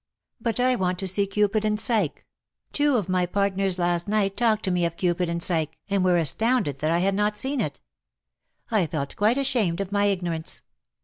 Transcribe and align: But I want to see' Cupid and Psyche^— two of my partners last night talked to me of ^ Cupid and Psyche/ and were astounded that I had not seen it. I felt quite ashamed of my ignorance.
But 0.41 0.59
I 0.59 0.75
want 0.75 0.97
to 0.97 1.07
see' 1.07 1.27
Cupid 1.27 1.63
and 1.63 1.77
Psyche^— 1.77 2.23
two 2.73 2.97
of 2.97 3.07
my 3.07 3.27
partners 3.27 3.77
last 3.77 4.07
night 4.07 4.35
talked 4.35 4.63
to 4.65 4.71
me 4.71 4.83
of 4.83 4.93
^ 4.95 4.97
Cupid 4.97 5.29
and 5.29 5.43
Psyche/ 5.43 5.77
and 5.91 6.03
were 6.03 6.17
astounded 6.17 6.79
that 6.79 6.89
I 6.89 6.97
had 6.97 7.13
not 7.13 7.37
seen 7.37 7.61
it. 7.61 7.81
I 8.71 8.87
felt 8.87 9.15
quite 9.15 9.37
ashamed 9.37 9.79
of 9.79 9.91
my 9.91 10.05
ignorance. 10.05 10.63